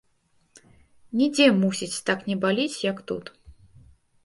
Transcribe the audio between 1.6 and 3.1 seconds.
мусіць, так не баліць, як